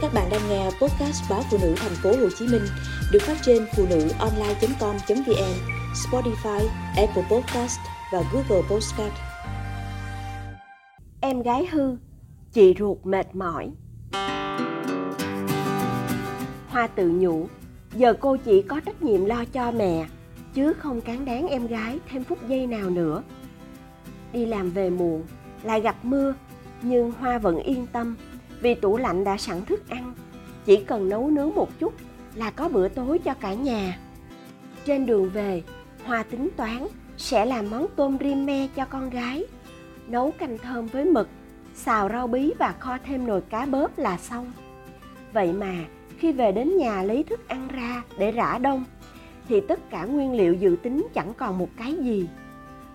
Các 0.00 0.14
bạn 0.14 0.28
đang 0.30 0.48
nghe 0.48 0.64
podcast 0.64 1.30
báo 1.30 1.42
phụ 1.50 1.58
nữ 1.62 1.74
thành 1.76 1.92
phố 2.02 2.10
Hồ 2.10 2.28
Chí 2.38 2.46
Minh 2.48 2.62
được 3.12 3.18
phát 3.22 3.36
trên 3.42 3.66
phụ 3.76 3.86
nữ 3.90 4.08
online.com.vn, 4.18 5.54
Spotify, 5.94 6.66
Apple 6.96 7.22
Podcast 7.30 7.78
và 8.12 8.22
Google 8.32 8.68
Podcast. 8.70 9.12
Em 11.20 11.42
gái 11.42 11.66
hư, 11.66 11.96
chị 12.52 12.74
ruột 12.78 12.98
mệt 13.04 13.36
mỏi. 13.36 13.70
Hoa 16.68 16.86
tự 16.86 17.08
nhủ, 17.08 17.48
giờ 17.94 18.14
cô 18.20 18.36
chỉ 18.36 18.62
có 18.62 18.80
trách 18.80 19.02
nhiệm 19.02 19.24
lo 19.24 19.44
cho 19.52 19.70
mẹ, 19.70 20.06
chứ 20.54 20.72
không 20.72 21.00
cán 21.00 21.24
đáng 21.24 21.48
em 21.48 21.66
gái 21.66 21.98
thêm 22.10 22.24
phút 22.24 22.38
giây 22.48 22.66
nào 22.66 22.90
nữa. 22.90 23.22
Đi 24.32 24.46
làm 24.46 24.70
về 24.70 24.90
muộn, 24.90 25.24
lại 25.62 25.80
gặp 25.80 25.96
mưa, 26.04 26.34
nhưng 26.82 27.12
Hoa 27.12 27.38
vẫn 27.38 27.58
yên 27.58 27.86
tâm 27.86 28.16
vì 28.60 28.74
tủ 28.74 28.96
lạnh 28.96 29.24
đã 29.24 29.36
sẵn 29.36 29.64
thức 29.64 29.88
ăn, 29.88 30.14
chỉ 30.64 30.76
cần 30.76 31.08
nấu 31.08 31.30
nướng 31.30 31.54
một 31.54 31.78
chút 31.78 31.94
là 32.34 32.50
có 32.50 32.68
bữa 32.68 32.88
tối 32.88 33.18
cho 33.18 33.34
cả 33.34 33.54
nhà. 33.54 33.98
Trên 34.84 35.06
đường 35.06 35.30
về, 35.30 35.62
hoa 36.04 36.22
tính 36.22 36.48
toán 36.56 36.86
sẽ 37.16 37.44
làm 37.44 37.70
món 37.70 37.86
tôm 37.96 38.18
rim 38.20 38.46
me 38.46 38.68
cho 38.76 38.84
con 38.84 39.10
gái. 39.10 39.44
Nấu 40.06 40.30
canh 40.30 40.58
thơm 40.58 40.86
với 40.86 41.04
mực, 41.04 41.28
xào 41.74 42.08
rau 42.08 42.26
bí 42.26 42.52
và 42.58 42.74
kho 42.78 42.98
thêm 43.04 43.26
nồi 43.26 43.40
cá 43.40 43.66
bớp 43.66 43.98
là 43.98 44.18
xong. 44.18 44.52
Vậy 45.32 45.52
mà, 45.52 45.74
khi 46.18 46.32
về 46.32 46.52
đến 46.52 46.76
nhà 46.76 47.02
lấy 47.02 47.22
thức 47.22 47.48
ăn 47.48 47.68
ra 47.68 48.02
để 48.18 48.30
rã 48.30 48.58
đông, 48.58 48.84
thì 49.48 49.60
tất 49.60 49.90
cả 49.90 50.04
nguyên 50.04 50.32
liệu 50.32 50.54
dự 50.54 50.76
tính 50.82 51.06
chẳng 51.14 51.32
còn 51.34 51.58
một 51.58 51.68
cái 51.76 51.94
gì. 51.94 52.28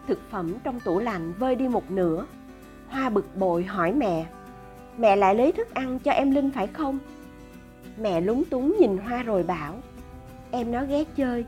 Thực 0.08 0.20
phẩm 0.30 0.54
trong 0.64 0.80
tủ 0.80 1.00
lạnh 1.00 1.34
vơi 1.40 1.56
đi 1.56 1.68
một 1.68 1.92
nửa. 1.92 2.26
Hoa 2.88 3.10
bực 3.10 3.36
bội 3.36 3.64
hỏi 3.64 3.94
mẹ 3.94 4.26
mẹ 4.98 5.16
lại 5.16 5.36
lấy 5.36 5.52
thức 5.52 5.74
ăn 5.74 6.00
cho 6.00 6.12
em 6.12 6.32
linh 6.32 6.52
phải 6.52 6.68
không? 6.68 7.00
Mẹ 7.98 8.22
lúng 8.22 8.46
túng 8.46 8.76
nhìn 8.80 8.98
hoa 8.98 9.24
rồi 9.24 9.44
bảo, 9.44 9.76
em 10.52 10.72
nó 10.72 10.86
ghé 10.86 11.04
chơi, 11.16 11.46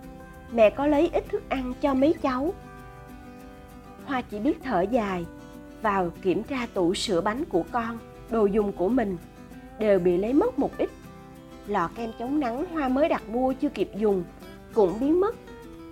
mẹ 0.52 0.70
có 0.70 0.88
lấy 0.88 1.10
ít 1.14 1.24
thức 1.30 1.50
ăn 1.50 1.74
cho 1.82 1.94
mấy 1.94 2.14
cháu. 2.22 2.54
Hoa 4.06 4.22
chỉ 4.22 4.40
biết 4.40 4.58
thở 4.64 4.82
dài, 4.82 5.26
vào 5.82 6.12
kiểm 6.22 6.44
tra 6.44 6.68
tủ 6.74 6.94
sữa 6.94 7.22
bánh 7.22 7.46
của 7.46 7.64
con, 7.72 7.98
đồ 8.30 8.46
dùng 8.46 8.72
của 8.72 8.90
mình, 8.90 9.18
đều 9.80 10.00
bị 10.00 10.18
lấy 10.18 10.34
mất 10.34 10.60
một 10.60 10.78
ít. 10.78 10.90
Lọ 11.68 11.90
kem 11.96 12.12
chống 12.20 12.40
nắng 12.40 12.66
hoa 12.66 12.88
mới 12.88 13.10
đặt 13.10 13.30
mua 13.30 13.54
chưa 13.54 13.70
kịp 13.70 13.90
dùng, 13.96 14.24
cũng 14.74 15.00
biến 15.00 15.20
mất. 15.20 15.36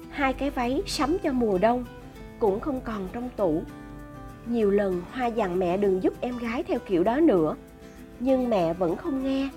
Hai 0.10 0.34
cái 0.34 0.50
váy 0.50 0.84
sắm 0.88 1.18
cho 1.24 1.32
mùa 1.32 1.58
đông, 1.58 1.86
cũng 2.40 2.60
không 2.60 2.82
còn 2.82 3.08
trong 3.14 3.30
tủ 3.36 3.64
nhiều 4.46 4.72
lần 4.72 5.02
hoa 5.12 5.28
dặn 5.28 5.60
mẹ 5.60 5.78
đừng 5.78 6.04
giúp 6.04 6.14
em 6.22 6.38
gái 6.38 6.64
theo 6.64 6.80
kiểu 6.88 7.04
đó 7.04 7.20
nữa, 7.20 7.56
nhưng 8.20 8.50
mẹ 8.50 8.74
vẫn 8.74 8.96
không 8.96 9.24
nghe. 9.24 9.50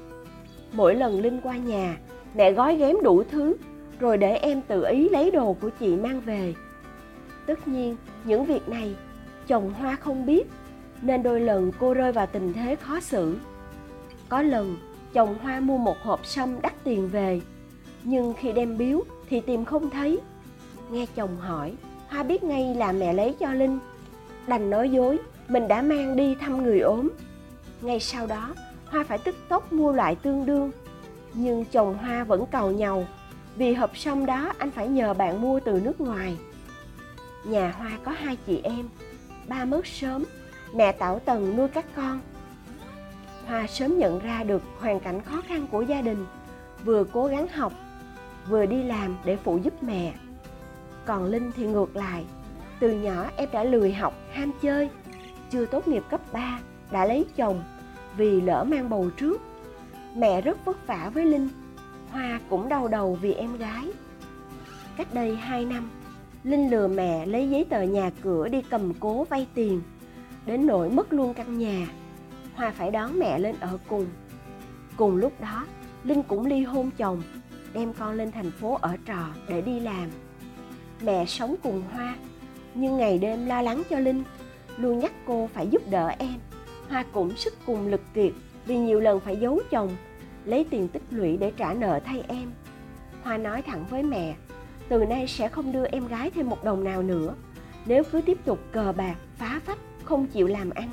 Mỗi 0.72 0.94
lần 0.94 1.20
linh 1.20 1.40
qua 1.40 1.56
nhà, 1.56 1.96
mẹ 2.34 2.52
gói 2.52 2.76
ghém 2.76 2.96
đủ 3.02 3.22
thứ, 3.30 3.56
rồi 4.00 4.18
để 4.18 4.36
em 4.36 4.62
tự 4.62 4.84
ý 4.84 5.08
lấy 5.08 5.30
đồ 5.30 5.52
của 5.52 5.70
chị 5.80 5.96
mang 5.96 6.20
về. 6.20 6.54
Tất 7.46 7.68
nhiên, 7.68 7.96
những 8.24 8.44
việc 8.44 8.68
này 8.68 8.94
chồng 9.46 9.72
hoa 9.72 9.96
không 9.96 10.26
biết, 10.26 10.50
nên 11.02 11.22
đôi 11.22 11.40
lần 11.40 11.72
cô 11.78 11.94
rơi 11.94 12.12
vào 12.12 12.26
tình 12.26 12.52
thế 12.52 12.76
khó 12.76 13.00
xử. 13.00 13.36
Có 14.28 14.42
lần, 14.42 14.76
chồng 15.12 15.38
hoa 15.42 15.60
mua 15.60 15.78
một 15.78 15.96
hộp 16.02 16.26
sâm 16.26 16.60
đắt 16.62 16.84
tiền 16.84 17.08
về, 17.08 17.40
nhưng 18.04 18.34
khi 18.40 18.52
đem 18.52 18.78
biếu 18.78 19.02
thì 19.30 19.40
tìm 19.40 19.64
không 19.64 19.90
thấy. 19.90 20.20
Nghe 20.90 21.06
chồng 21.14 21.36
hỏi, 21.36 21.72
hoa 22.08 22.22
biết 22.22 22.44
ngay 22.44 22.74
là 22.74 22.92
mẹ 22.92 23.12
lấy 23.12 23.34
cho 23.40 23.52
linh 23.52 23.78
đành 24.48 24.70
nói 24.70 24.90
dối, 24.90 25.18
mình 25.48 25.68
đã 25.68 25.82
mang 25.82 26.16
đi 26.16 26.34
thăm 26.34 26.62
người 26.62 26.80
ốm. 26.80 27.10
Ngay 27.80 28.00
sau 28.00 28.26
đó, 28.26 28.54
hoa 28.86 29.04
phải 29.04 29.18
tức 29.18 29.36
tốc 29.48 29.72
mua 29.72 29.92
loại 29.92 30.14
tương 30.14 30.46
đương. 30.46 30.70
Nhưng 31.34 31.64
chồng 31.64 31.98
hoa 31.98 32.24
vẫn 32.24 32.44
cầu 32.50 32.70
nhau 32.70 33.06
vì 33.56 33.74
hộp 33.74 33.96
xong 33.96 34.26
đó 34.26 34.52
anh 34.58 34.70
phải 34.70 34.88
nhờ 34.88 35.14
bạn 35.14 35.40
mua 35.40 35.60
từ 35.60 35.80
nước 35.84 36.00
ngoài. 36.00 36.36
Nhà 37.44 37.74
hoa 37.78 37.90
có 38.04 38.10
hai 38.10 38.36
chị 38.46 38.60
em, 38.62 38.88
ba 39.48 39.64
mất 39.64 39.86
sớm, 39.86 40.24
mẹ 40.74 40.92
tảo 40.92 41.18
tần 41.18 41.56
nuôi 41.56 41.68
các 41.68 41.84
con. 41.96 42.20
Hoa 43.46 43.66
sớm 43.66 43.98
nhận 43.98 44.18
ra 44.18 44.44
được 44.44 44.62
hoàn 44.78 45.00
cảnh 45.00 45.22
khó 45.22 45.42
khăn 45.48 45.66
của 45.70 45.82
gia 45.82 46.02
đình, 46.02 46.26
vừa 46.84 47.04
cố 47.04 47.26
gắng 47.26 47.48
học, 47.48 47.72
vừa 48.48 48.66
đi 48.66 48.82
làm 48.82 49.16
để 49.24 49.36
phụ 49.44 49.58
giúp 49.58 49.82
mẹ. 49.82 50.14
Còn 51.04 51.24
linh 51.24 51.52
thì 51.56 51.66
ngược 51.66 51.96
lại 51.96 52.24
từ 52.80 52.92
nhỏ 52.92 53.30
em 53.36 53.48
đã 53.52 53.64
lười 53.64 53.92
học, 53.92 54.14
ham 54.32 54.52
chơi. 54.62 54.88
Chưa 55.50 55.66
tốt 55.66 55.88
nghiệp 55.88 56.02
cấp 56.10 56.20
3, 56.32 56.60
đã 56.90 57.04
lấy 57.04 57.26
chồng 57.36 57.64
vì 58.16 58.40
lỡ 58.40 58.64
mang 58.64 58.88
bầu 58.88 59.10
trước. 59.16 59.42
Mẹ 60.16 60.40
rất 60.40 60.64
vất 60.64 60.86
vả 60.86 61.10
với 61.14 61.24
Linh. 61.24 61.48
Hoa 62.10 62.40
cũng 62.50 62.68
đau 62.68 62.88
đầu 62.88 63.18
vì 63.20 63.32
em 63.32 63.56
gái. 63.56 63.84
Cách 64.96 65.14
đây 65.14 65.36
2 65.36 65.64
năm, 65.64 65.90
Linh 66.44 66.70
lừa 66.70 66.88
mẹ 66.88 67.26
lấy 67.26 67.50
giấy 67.50 67.64
tờ 67.70 67.82
nhà 67.82 68.10
cửa 68.22 68.48
đi 68.48 68.62
cầm 68.70 68.94
cố 69.00 69.24
vay 69.24 69.46
tiền. 69.54 69.80
Đến 70.46 70.66
nỗi 70.66 70.90
mất 70.90 71.12
luôn 71.12 71.34
căn 71.34 71.58
nhà. 71.58 71.86
Hoa 72.54 72.70
phải 72.70 72.90
đón 72.90 73.18
mẹ 73.18 73.38
lên 73.38 73.56
ở 73.60 73.78
cùng. 73.88 74.06
Cùng 74.96 75.16
lúc 75.16 75.40
đó, 75.40 75.66
Linh 76.04 76.22
cũng 76.22 76.46
ly 76.46 76.62
hôn 76.62 76.90
chồng, 76.96 77.22
đem 77.72 77.92
con 77.92 78.14
lên 78.14 78.32
thành 78.32 78.50
phố 78.50 78.78
ở 78.80 78.96
trọ 79.06 79.24
để 79.48 79.60
đi 79.60 79.80
làm. 79.80 80.08
Mẹ 81.02 81.26
sống 81.26 81.54
cùng 81.62 81.82
Hoa 81.92 82.16
nhưng 82.78 82.96
ngày 82.96 83.18
đêm 83.18 83.46
lo 83.46 83.62
lắng 83.62 83.82
cho 83.90 83.98
linh, 83.98 84.24
luôn 84.76 84.98
nhắc 84.98 85.12
cô 85.26 85.48
phải 85.54 85.66
giúp 85.66 85.82
đỡ 85.90 86.08
em. 86.18 86.34
Hoa 86.88 87.04
cũng 87.12 87.36
sức 87.36 87.54
cùng 87.66 87.86
lực 87.86 88.00
kiệt 88.14 88.32
vì 88.66 88.78
nhiều 88.78 89.00
lần 89.00 89.20
phải 89.20 89.36
giấu 89.36 89.60
chồng, 89.70 89.96
lấy 90.44 90.66
tiền 90.70 90.88
tích 90.88 91.02
lũy 91.10 91.36
để 91.36 91.52
trả 91.56 91.74
nợ 91.74 92.00
thay 92.04 92.22
em. 92.28 92.50
Hoa 93.22 93.36
nói 93.36 93.62
thẳng 93.62 93.84
với 93.90 94.02
mẹ, 94.02 94.34
từ 94.88 95.04
nay 95.04 95.26
sẽ 95.26 95.48
không 95.48 95.72
đưa 95.72 95.86
em 95.86 96.08
gái 96.08 96.30
thêm 96.30 96.48
một 96.48 96.64
đồng 96.64 96.84
nào 96.84 97.02
nữa. 97.02 97.34
Nếu 97.86 98.02
cứ 98.12 98.20
tiếp 98.20 98.38
tục 98.44 98.58
cờ 98.72 98.92
bạc, 98.96 99.14
phá 99.36 99.60
phách, 99.64 99.78
không 100.04 100.26
chịu 100.26 100.46
làm 100.46 100.70
ăn. 100.70 100.88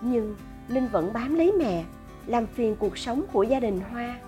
Nhưng 0.00 0.36
linh 0.68 0.88
vẫn 0.88 1.12
bám 1.12 1.34
lấy 1.34 1.52
mẹ, 1.58 1.84
làm 2.26 2.46
phiền 2.46 2.76
cuộc 2.78 2.98
sống 2.98 3.24
của 3.32 3.42
gia 3.42 3.60
đình 3.60 3.80
hoa. 3.90 4.18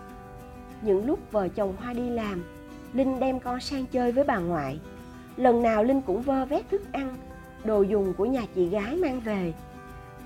Những 0.83 1.07
lúc 1.07 1.19
vợ 1.31 1.49
chồng 1.49 1.75
hoa 1.79 1.93
đi 1.93 2.11
làm, 2.11 2.45
linh 2.93 3.21
đem 3.21 3.41
con 3.41 3.61
sang 3.61 3.87
chơi 3.87 4.13
với 4.13 4.25
bà 4.25 4.39
ngoại 4.39 4.81
lần 5.37 5.63
nào 5.63 5.85
linh 5.85 6.03
cũng 6.03 6.23
vơ 6.23 6.45
vét 6.45 6.71
thức 6.71 6.83
ăn, 6.93 7.17
đồ 7.65 7.83
dùng 7.83 8.15
của 8.15 8.27
nhà 8.27 8.43
chị 8.55 8.69
gái 8.69 8.97
mang 8.97 9.21
về. 9.21 9.53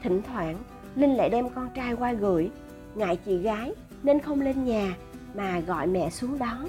Thỉnh 0.03 0.23
thoảng, 0.23 0.57
linh 0.97 1.15
lại 1.15 1.31
đem 1.31 1.49
con 1.51 1.69
trai 1.75 1.93
qua 1.93 2.13
gửi. 2.13 2.51
Ngại 2.95 3.19
chị 3.25 3.39
gái 3.39 3.75
nên 4.03 4.21
không 4.21 4.41
lên 4.41 4.65
nhà 4.65 4.97
mà 5.35 5.61
gọi 5.61 5.87
mẹ 5.87 6.11
xuống 6.11 6.39
đón. 6.39 6.69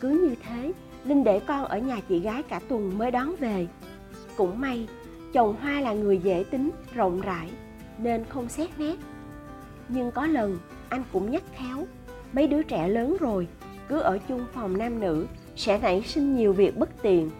Cứ 0.00 0.08
như 0.08 0.34
thế, 0.42 0.72
linh 1.04 1.24
để 1.24 1.40
con 1.40 1.64
ở 1.64 1.78
nhà 1.78 1.96
chị 2.08 2.20
gái 2.20 2.42
cả 2.42 2.60
tuần 2.68 2.98
mới 2.98 3.10
đón 3.10 3.36
về. 3.36 3.66
Cũng 4.36 4.60
may, 4.60 4.88
chồng 5.32 5.56
hoa 5.60 5.80
là 5.80 5.92
người 5.92 6.18
dễ 6.18 6.44
tính, 6.50 6.70
rộng 6.94 7.20
rãi, 7.20 7.50
nên 7.98 8.24
không 8.28 8.48
xét 8.48 8.70
nét. 8.78 8.96
Nhưng 9.88 10.10
có 10.10 10.26
lần, 10.26 10.58
anh 10.88 11.02
cũng 11.12 11.30
nhắc 11.30 11.42
khéo, 11.56 11.86
mấy 12.32 12.48
đứa 12.48 12.62
trẻ 12.62 12.88
lớn 12.88 13.16
rồi, 13.20 13.48
cứ 13.88 13.98
ở 13.98 14.18
chung 14.28 14.44
phòng 14.52 14.78
nam 14.78 15.00
nữ, 15.00 15.26
sẽ 15.56 15.78
nảy 15.78 16.02
sinh 16.02 16.36
nhiều 16.36 16.52
việc 16.52 16.78
bất 16.78 17.02
tiện 17.02 17.30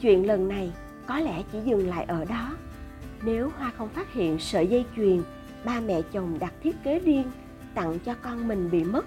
chuyện 0.00 0.26
lần 0.26 0.48
này 0.48 0.72
có 1.06 1.18
lẽ 1.18 1.42
chỉ 1.52 1.58
dừng 1.64 1.88
lại 1.88 2.04
ở 2.04 2.24
đó. 2.24 2.50
Nếu 3.22 3.50
hoa 3.58 3.72
không 3.76 3.88
phát 3.88 4.12
hiện 4.12 4.38
sợi 4.38 4.66
dây 4.66 4.84
chuyền 4.96 5.22
ba 5.64 5.80
mẹ 5.80 6.02
chồng 6.12 6.38
đặt 6.38 6.54
thiết 6.62 6.76
kế 6.84 6.98
riêng 6.98 7.30
tặng 7.74 7.98
cho 7.98 8.14
con 8.22 8.48
mình 8.48 8.70
bị 8.70 8.84
mất, 8.84 9.06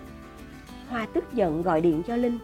hoa 0.89 1.07
tức 1.13 1.33
giận 1.33 1.61
gọi 1.61 1.81
điện 1.81 2.03
cho 2.07 2.15
linh. 2.15 2.39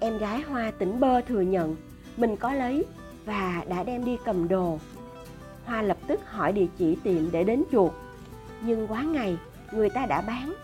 Em 0.00 0.18
gái 0.18 0.42
hoa 0.42 0.70
tỉnh 0.70 1.00
bơ 1.00 1.20
thừa 1.20 1.40
nhận 1.40 1.76
mình 2.16 2.36
có 2.36 2.52
lấy 2.52 2.84
và 3.24 3.64
đã 3.68 3.82
đem 3.82 4.04
đi 4.04 4.16
cầm 4.24 4.48
đồ. 4.48 4.78
Hoa 5.64 5.82
lập 5.82 5.96
tức 6.06 6.20
hỏi 6.26 6.52
địa 6.52 6.66
chỉ 6.78 6.96
tiệm 7.02 7.30
để 7.32 7.44
đến 7.44 7.62
chuột 7.72 7.92
nhưng 8.60 8.86
quá 8.86 9.02
ngày, 9.02 9.38
người 9.72 9.90
ta 9.90 10.06
đã 10.06 10.20
bán. 10.20 10.54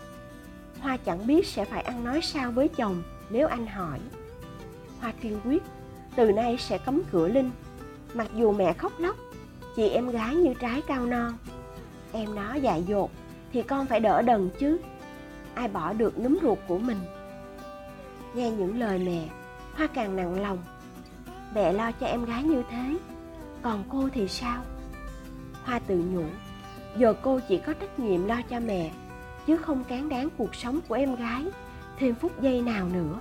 Hoa 0.79 0.97
chẳng 0.97 1.27
biết 1.27 1.47
sẽ 1.47 1.65
phải 1.65 1.81
ăn 1.81 2.03
nói 2.03 2.21
sao 2.21 2.51
với 2.51 2.67
chồng 2.67 3.03
nếu 3.29 3.47
anh 3.47 3.67
hỏi. 3.67 3.99
Hoa 4.99 5.13
kiên 5.21 5.39
quyết 5.45 5.63
từ 6.19 6.31
nay 6.31 6.57
sẽ 6.57 6.77
cấm 6.77 7.01
cửa 7.11 7.27
linh. 7.27 7.51
Mặc 8.13 8.27
dù 8.35 8.51
mẹ 8.51 8.73
khóc 8.73 8.91
lóc, 8.99 9.15
chị 9.75 9.89
em 9.89 10.09
gái 10.09 10.35
như 10.35 10.53
trái 10.53 10.81
cao 10.87 11.05
non 11.05 11.33
em 12.11 12.35
nó 12.35 12.55
dại 12.55 12.83
dột 12.87 13.11
thì 13.53 13.61
con 13.61 13.85
phải 13.85 13.99
đỡ 13.99 14.21
đần 14.21 14.49
chứ. 14.59 14.79
Ai 15.53 15.67
bỏ 15.67 15.93
được 15.93 16.19
núm 16.19 16.37
ruột 16.41 16.57
của 16.67 16.77
mình? 16.77 16.97
Nghe 18.33 18.51
những 18.51 18.79
lời 18.79 18.99
mẹ, 18.99 19.27
hoa 19.73 19.87
càng 19.87 20.15
nặng 20.15 20.41
lòng. 20.41 20.57
Mẹ 21.55 21.73
lo 21.73 21.91
cho 21.91 22.07
em 22.07 22.25
gái 22.25 22.43
như 22.43 22.63
thế, 22.71 22.97
còn 23.61 23.83
cô 23.89 24.09
thì 24.13 24.27
sao? 24.27 24.63
Hoa 25.63 25.79
tự 25.79 25.95
nhủ, 25.95 26.25
giờ 26.97 27.13
cô 27.21 27.39
chỉ 27.49 27.57
có 27.57 27.73
trách 27.73 27.99
nhiệm 27.99 28.25
lo 28.25 28.41
cho 28.49 28.59
mẹ, 28.59 28.91
chứ 29.47 29.57
không 29.57 29.83
cán 29.83 30.09
đáng 30.09 30.29
cuộc 30.37 30.55
sống 30.55 30.79
của 30.87 30.95
em 30.95 31.15
gái 31.15 31.45
thêm 31.97 32.15
phút 32.15 32.41
giây 32.41 32.61
nào 32.61 32.87
nữa. 32.93 33.19